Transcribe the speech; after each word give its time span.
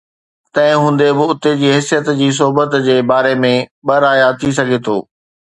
تنهن 0.53 0.77
هوندي 0.83 1.09
به، 1.17 1.25
اتي 1.33 1.51
جي 1.59 1.69
حيثيت 1.75 2.05
جي 2.19 2.29
صحبت 2.39 2.71
جي 2.87 2.97
باري 3.09 3.35
۾ 3.43 3.53
ٻه 3.87 3.95
رايا 4.03 4.29
ٿي 4.39 4.49
سگهي 4.57 4.79
ٿو. 4.85 4.97